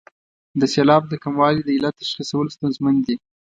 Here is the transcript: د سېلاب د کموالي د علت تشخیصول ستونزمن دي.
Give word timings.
د 0.59 0.61
سېلاب 0.73 1.03
د 1.09 1.13
کموالي 1.23 1.61
د 1.65 1.69
علت 1.77 1.95
تشخیصول 2.01 2.45
ستونزمن 2.55 2.95
دي. 3.05 3.15